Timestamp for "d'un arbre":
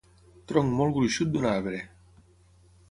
1.37-1.85